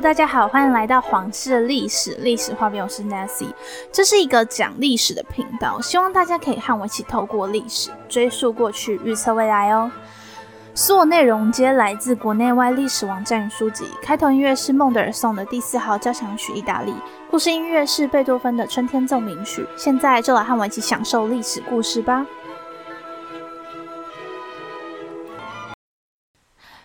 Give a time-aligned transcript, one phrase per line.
[0.00, 3.52] 大家好，欢迎来到皇室历史历史画面，我是 Nancy。
[3.92, 9.90] 这是一个讲历史的频道，希望大家可以和我一起透过历史追溯过去，预测未来哦。
[10.74, 13.84] 所有内容皆来自国内外历史网站与书籍。
[14.00, 16.94] 开头音乐是孟德尔颂的第四号交响曲，意大利。
[17.30, 19.66] 故事音乐是贝多芬的春天奏鸣曲。
[19.76, 22.24] 现在就来和我一起享受历史故事吧。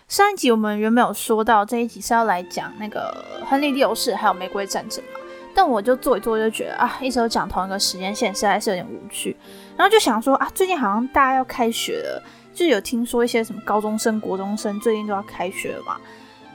[0.08, 3.12] 上一集我们原本有说到，这一集是要来讲那个
[3.44, 5.18] 亨利六世还有玫瑰战争嘛，
[5.52, 9.36] 但我就做一做就觉得啊，一直都讲同一个时间线，实在是有点无趣。
[9.76, 12.22] 然后就想说啊，最近好像大家要开学了，
[12.54, 15.96] 就有听说一些什么高中生、国中生最近都要开学了嘛，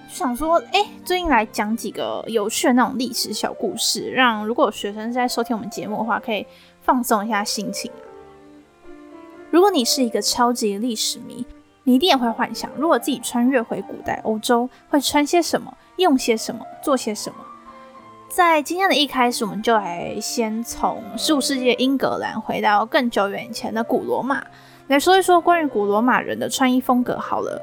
[0.07, 6.47] 就想说，哎，最近来讲几个有趣的那种历史小故事，让如果学生在收听我们节目的话，可以
[6.81, 7.91] 放松一下心情。
[9.49, 11.45] 如果你是一个超级历史迷。
[11.83, 17.37] 你一定也会幻想，如果自己穿越回古代欧洲，会穿些什么，用些什么，做些什么。
[18.29, 24.43] 在今天的一开始，我们就来先从十五世纪英格兰回到更久远以前的古罗马，
[24.87, 27.17] 来说一说关于古罗马人的穿衣风格。
[27.17, 27.59] 好了，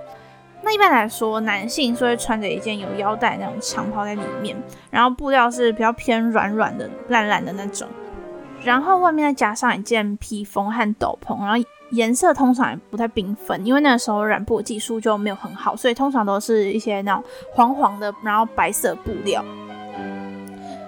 [0.62, 4.60] 那一般来说，男性是会穿着一件有腰带那种长袍在里面，
[4.90, 7.88] 然后布料是比较偏软软的、烂烂的那种，
[8.64, 11.64] 然后外面再加上一件披风和斗篷，然后。
[11.90, 19.44] 颜色通常也不太缤纷，因为那个时候染布技术就没有很好，所以通常都是一些那种黄黄的，然后白色布料。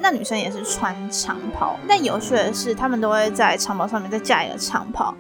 [0.02, 5.14] 那女生也是穿长袍，但有趣的是，他们都会在长袍上面再加一个长袍。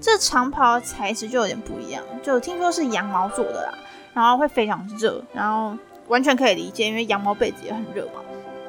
[0.00, 3.72] 这长袍材质就有点不一样，就听说是羊毛做的啦，
[4.12, 5.76] 然后会非常热，然后
[6.08, 8.20] 完全可以理解，因为羊毛被子也很热嘛。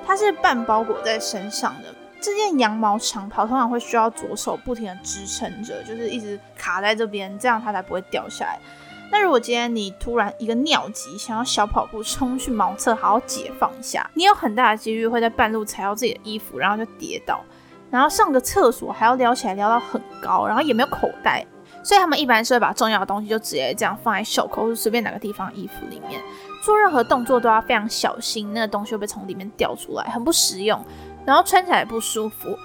[0.06, 1.94] 它是半包裹在身上的。
[2.20, 8.60] 这件羊毛长袍通常会需要左手不停的支撑着，就是一直卡在这边，这样它才不会掉下来。
[9.10, 17.42] 那如果今天你突然一个尿急，想要小跑步冲去茅厕好好解放一下，你有很大的几率会在半路踩到自己的衣服，然后就跌倒。
[17.90, 21.46] 然后上个厕所还要撩起来撩到很高，然后也没有口袋，
[21.82, 26.22] 所以他们一般是会把重要的东西就直接这样放在袖口或者随便哪个地方衣服里面，
[26.62, 30.84] 做任何动作都要非常小心，那个东西会被从里面掉出来，很不实用。
[31.28, 32.58] 然后穿起来不舒服，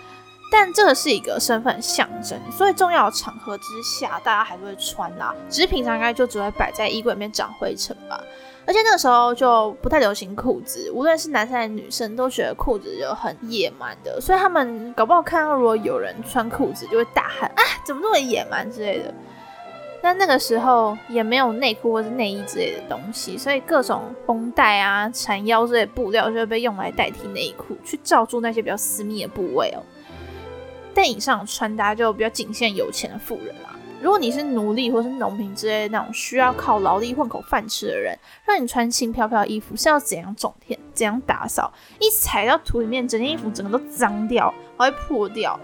[0.48, 5.34] 但这个是一个身份象征，所以重要的场合之下，大家还是会穿啦。
[5.50, 8.22] 只是平常应该就只会摆在衣柜里面长灰尘吧。
[8.64, 19.12] 而且那个时候就不太流行裤子，无论是男生还是女生，都觉得裤子就很野蛮的，所以他们搞不好看到如果有人穿裤子，就会大喊啊，怎么那么野蛮之类的。
[20.02, 29.80] 但那个时候也没有内裤或是内衣之类的东西，所以各种绷带啊、缠腰这些布料就会被用来代替内裤，去罩住那些比较私密的部位哦。
[30.92, 33.70] 但以上穿搭就比较仅限有钱的富人啦。
[34.02, 41.72] 如果你是奴隶或是农民之类那种需要靠劳力混口饭吃的人，让你穿轻飘飘衣服是要怎样种田、怎样打扫？
[42.00, 45.58] 一踩到土里面，整件衣服整个都脏掉，还会破掉。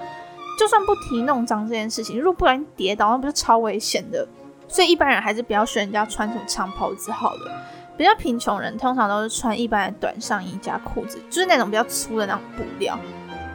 [0.59, 4.27] 就算不提弄脏这件事情，如果不然跌倒，那不是超危险的。
[4.67, 7.65] 所以一般人还是不要学人家穿什么长袍子好了。
[7.97, 12.99] 比较贫穷人通常都是穿一般的短上衣加裤子，就是那种比较粗的那种布料。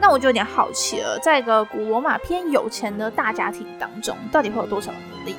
[0.00, 5.34] 那我就有点好奇了，在一个古罗马偏有钱的大家庭当中，到底会有多少奴隶？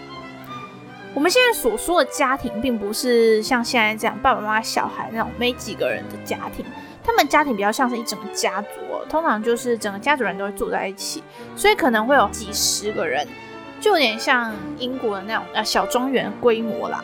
[1.13, 6.65] 我们现在所说的家庭，并不是像现在这样爸爸妈妈、小孩那种没几个人的家庭。
[7.05, 8.67] 他们家庭比较像是一整个家族，
[9.07, 11.23] 通常就是整个家族人都会住在一起，
[11.55, 13.27] 所以可能会有几十个人，
[13.79, 17.03] 就有点像英国的那种呃小庄园规模啦。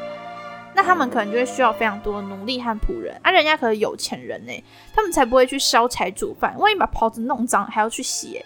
[0.74, 4.64] 那他们可能就会需要非常多奴隶和仆人，而人家可是有钱人呢，
[4.96, 8.44] 他们才不会去烧柴煮饭，万一把袍子弄脏还要去洗。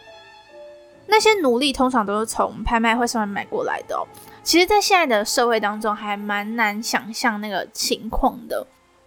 [1.08, 4.08] 那些奴隶通常都是从拍卖会上面买过来的哦。
[4.42, 8.66] 其实，在现在的社会当中，还蛮难想象那个情况的。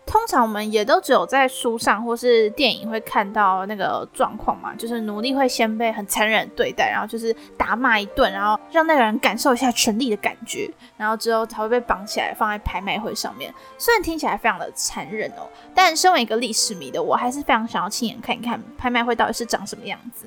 [0.09, 13.53] 通常我们也都只有在书上或是电影会看到那个状况嘛，就是奴隶会先被很残忍对待，然后就是打骂一顿，然后让那个人感受一下权力的感觉，然后之后才会被绑起来放在拍卖会上面。
[13.77, 20.27] 虽然听起来非常的残忍哦，但身为一个历史迷的我，还是非常想要亲眼看一看拍卖会到底是长什么样子。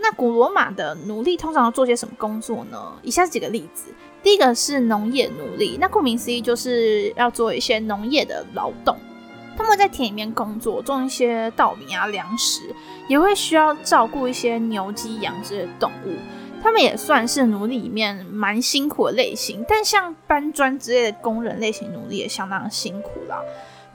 [0.00, 2.78] 那古罗马的奴隶通常要做些什么工作呢？
[3.02, 3.92] 以下是几个例子。
[4.22, 8.96] 第一个是农业奴隶，那顾名思义就是要做一些农业的劳动。
[9.56, 12.62] 他们在田里面工作，种一些稻米啊粮食，
[13.08, 16.14] 也会需要照顾一些牛鸡羊这些动物。
[16.62, 23.40] 他们也算是奴隶里面蛮辛苦的类型，但像搬砖之类的工人类型奴隶也相当辛苦啦。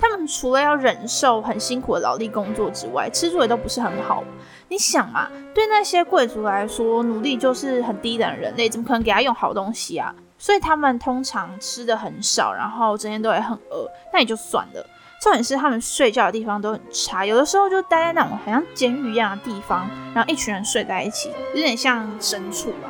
[0.10, 4.24] 他们除了要忍受很辛苦的劳力工作之外，吃住也都不是很好。
[4.70, 10.14] 你想嘛，对那些贵族来说，奴隶就是很低等的人类，怎么可能给他用好东西啊？
[10.38, 13.88] 所以他们通常吃的很少，然后整天都会很饿。
[14.12, 14.86] 那也就算了，
[15.22, 22.90] 重点是他们睡觉的地方都很差，有的时候就待在那种好像监狱一样的地方，然后一群人睡在一起，有点像牲畜吧。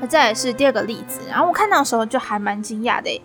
[0.00, 3.22] 那再来是第二个例子，然后我看到的时候就还蛮惊讶的。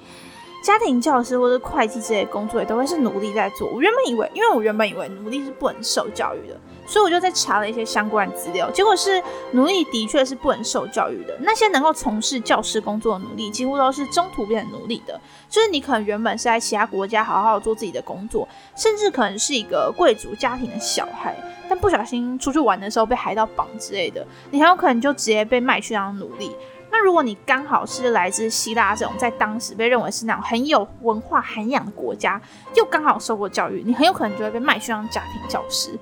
[0.68, 3.70] 家庭教师或者会计这些工作也都会是奴隶在做。
[3.70, 8.70] 我原本以为，因为我原本以为奴隶是不能受教育的，所以我就在查了一些相关资料。
[8.72, 9.24] 结果是
[9.54, 11.38] 奴隶的确是不能受教育的。
[11.40, 15.18] 那些能够从事教师工作的奴隶，几乎都是中途变成奴隶的。
[15.48, 21.34] 就是你可能原本是在其他国家好好做自己的工作，甚至可能是一个贵族家庭的小孩，
[21.70, 26.52] 但不小心出去玩的时候被海盗绑之类的，你很有可能就直接被卖去当奴隶。
[26.92, 32.42] 那如果你刚好是来自希腊这种在当时被认为是那种很有文化涵养的国家，
[32.76, 35.98] 又刚好受过教育，你很有可能就会被卖去当家庭教师。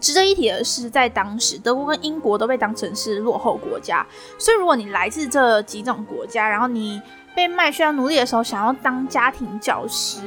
[0.00, 4.04] 值得一提的是，在当时，德国跟英国都被当成是落后国家，
[4.38, 7.00] 所以如果你来自这几种国家，然后你
[7.34, 10.22] 被卖去当奴隶的时候，想要当家庭教师，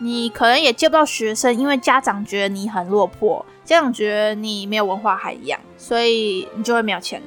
[0.00, 7.20] 你可能也接不到学生，因为家长觉得你很落魄，家长觉得你没有文化涵养，所以你就会没有钱。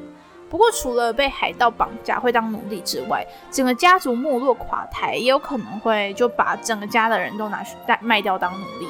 [0.52, 8.88] 不过，除了被海盗绑架会当奴隶之外，整个家族没落垮台，也有可能会就把整个家的人都拿去带卖掉当奴隶。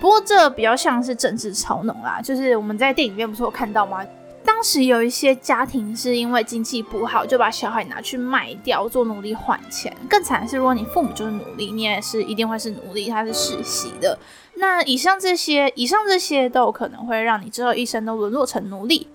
[0.00, 2.20] 不过，这比较像是政治操弄啦。
[2.22, 4.06] 就是我们在电影里面不是有看到吗？
[4.44, 9.92] 当时有一些家庭是因为经济不好，就把小孩拿去卖掉做奴隶换钱。
[10.08, 14.16] 更惨的是，如果你父母就是奴隶，你也是一定会是奴隶，他是世袭的。
[14.54, 19.08] 那以上这些，以上这些都有可能会让你之后一生都沦落成奴隶。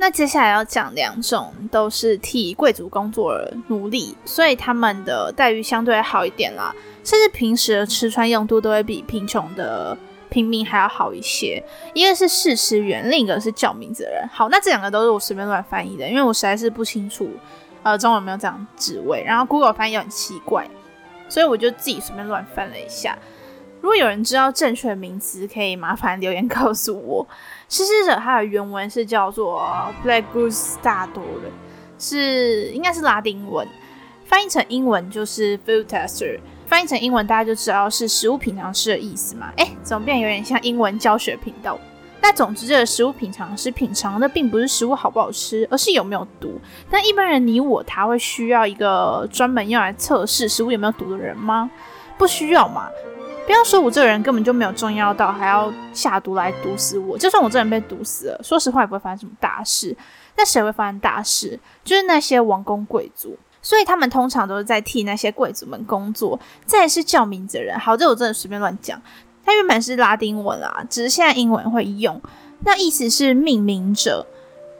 [0.00, 6.72] 那接下来要讲两种都是替贵族工作的奴隶，所以他们的待遇相对好一点啦，
[7.02, 9.98] 甚至平时的吃穿用度都会比贫穷的
[10.30, 11.60] 平民还要好一些。
[11.94, 14.28] 一个是事实员，另一个是叫名字的人。
[14.32, 17.28] 好，那这两个都是我随便乱翻译的，因为我实在是不清楚，
[17.82, 19.24] 呃，中文有没有这样职位。
[19.26, 20.68] 然后 Google 翻译很奇怪，
[21.28, 23.18] 所以我就自己随便乱翻了一下。
[23.80, 27.26] 如果有人知道正确的名词，可以麻烦留言告诉我。
[27.68, 29.62] 施施者它的原文是叫做
[30.04, 31.50] Black Goose 大多的，
[31.98, 33.68] 是应该是拉丁文，
[34.24, 39.52] 翻译成英文就是 Food Tester，翻译成英文大家就知道是食物品尝师的意思嘛。
[39.56, 41.78] 哎，怎么变有点像英文教学频道？
[42.20, 46.58] 那总之，这个食物品尝师品尝的并不是食物好不好吃，而是有没有毒。
[46.90, 51.70] 但一般人你我他会需要一个专门用来测试食物有没有毒的人吗？
[52.18, 52.88] 不需要嘛。
[53.48, 59.96] 不要说我这个人根本就没有重要到还要下毒来毒死我，就算我这人被毒死了，说实话也不会发生什么大事。
[60.36, 61.58] 那谁会发生大事？
[61.82, 66.38] 就是那些王公贵族，所以他们通常都是在替那些贵族们工作。
[66.66, 69.00] 再是叫名字的人，好，这我真的随便乱讲。
[69.46, 72.20] 它原本是拉丁文啊，只是现在英文会用。
[72.66, 74.26] 那意思是命名者。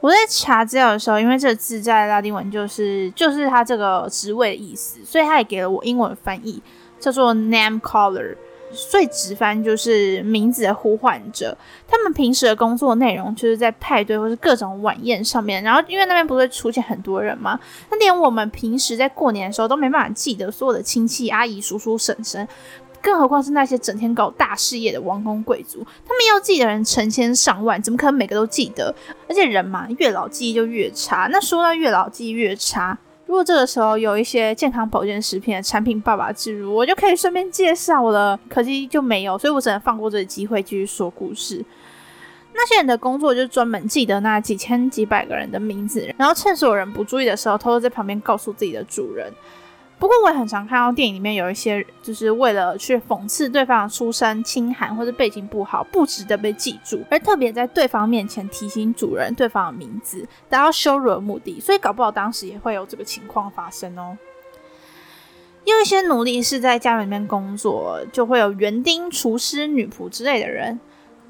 [0.03, 6.63] 我在查资料的时候，因为这个字在拉丁文就是就是他这个职位的意思，所以他也给了我英文翻译，
[7.01, 8.37] 叫做 name caller。
[8.73, 11.57] 最直翻就是名字的呼唤者，
[11.87, 17.59] 他们平时的工作内容就是在派对或是各种晚宴上面，然后因为那边不会出现很多人吗？
[17.91, 22.47] 那连我们平时在过年的时候都没办法记得所有的亲戚、阿姨、叔叔、婶婶，
[23.01, 28.95] 更何况是那些整天搞大事业的王公贵族，他们要记的人成千上万，怎么可能每个都记得？
[29.29, 31.29] 而且人嘛，越老记忆就越差。
[31.31, 32.99] 那说到越老记忆越差。
[33.29, 38.41] 如果这个时候有一些健康保健食品的产品爸爸置入，我就可以顺便介绍了。
[38.49, 41.63] 可惜就没有，所以我只能放过这个机会继续说故事。
[42.55, 49.31] 那些人的工作就是专门记得那几千几百个人的名字，然后趁所有人不注意的时候，偷偷在旁边告诉自己的主人。
[49.99, 61.59] 不过我也很常看到电影里面有一些，就是为了去讽刺对方的出身清寒或者背景不好，不值得被记住，而特别在对方面前提醒主人对方的名字，达到羞辱的目的。
[61.61, 64.17] 所以搞不好当时也会有这个情况发生哦。
[65.65, 70.79] 有一些奴隶是在家里面工作，就会有园丁、厨师、女仆之类的人。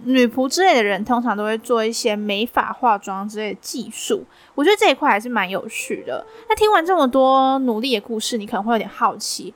[0.05, 4.25] 女仆之类的人通常都会做一些美发、化妆之类的技术，
[4.55, 6.25] 我觉得这一块还是蛮有趣的。
[6.49, 9.53] 那听完这么多奴隶的故事，你可能会有点好奇，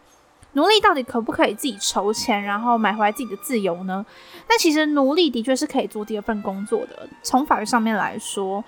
[0.53, 4.05] 奴隶到底可不可以自己筹钱，然后买回来自己的自由呢？
[4.49, 7.09] 那其实奴隶的确是可以做第二份工作的。
[7.23, 8.63] 从法律上面来说。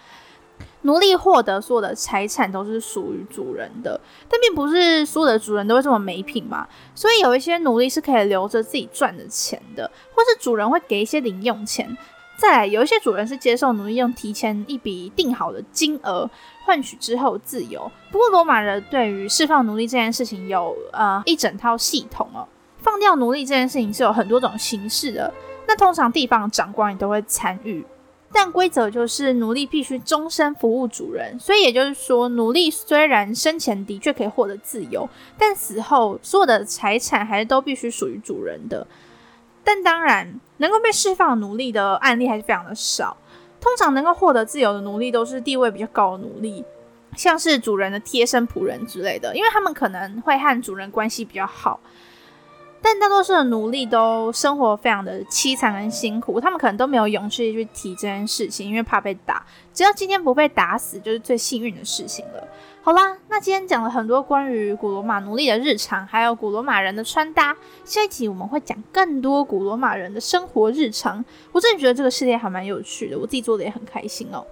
[0.82, 6.68] 奴隶获得所有的财产都是属于主人的，但并不是所有的主人都会这么没品嘛。
[6.94, 11.96] 所以有一些奴隶是可以留着自己赚的钱的，或是主人会给一些零用钱。
[12.36, 16.28] 再来，有一些主人是接受奴隶用提前一笔定好的金额
[16.66, 17.90] 换取之后自由。
[18.10, 22.46] 不过罗马人对于释放奴隶这件事情有呃一整套系统哦。
[22.78, 25.32] 放掉奴隶这件事情是有很多种形式的，
[25.66, 27.82] 那通常地方长官也都会参与。
[28.36, 38.84] 但规则就是奴隶必须终身服务主人，所以也就是说，奴隶虽然生前的确可以获得自由，但死后所有的财产还是都必须属于主人的。
[39.62, 43.16] 但当然，能够被释放奴隶的案例还是非常的少。
[43.60, 46.64] 通常能够获得自由的奴隶都是地位比较高的奴隶，
[47.16, 51.78] 像是主人的贴身仆人之类的，因为他们可能会和主人关系比较好。
[52.84, 59.42] 但大多数的奴隶都生活非常的凄惨跟辛苦，他们可能都没有勇气去提这件事情，因为怕被打。
[59.72, 62.46] 只要今天不被打死，就是最幸运的事情了。
[62.82, 67.56] 好啦，那今天讲了很多关于古罗马奴隶的日常，还有古罗马人的穿搭。
[67.86, 71.24] 下一集我们会讲更多古罗马人的生活日常。
[71.52, 74.44] 我真的觉得这个系列还蛮有趣的，我自己做的也很开心哦。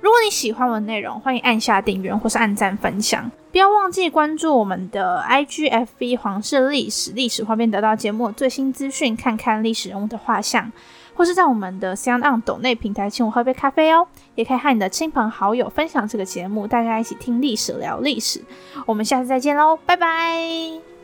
[0.00, 3.30] 如果你喜欢我的内容，欢迎按下订阅或是按赞分享。
[3.50, 10.70] 不要忘记关注我们的 IGFV 皇室历史历史画面，得到节目最新资讯，看看历史人物的画像。
[11.14, 18.40] 或是在我们的 Sound On 抖内平台请我喝杯咖啡哦，也可以和你的亲朋好友分享这个节目，大家一起听历史聊历史。
[18.86, 20.97] 我们下次再见喽，拜拜。